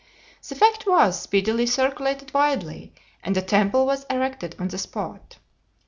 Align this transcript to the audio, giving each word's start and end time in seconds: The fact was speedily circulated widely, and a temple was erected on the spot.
The 0.49 0.55
fact 0.55 0.87
was 0.87 1.21
speedily 1.21 1.67
circulated 1.67 2.33
widely, 2.33 2.95
and 3.23 3.37
a 3.37 3.41
temple 3.43 3.85
was 3.85 4.03
erected 4.09 4.55
on 4.57 4.69
the 4.69 4.79
spot. 4.79 5.35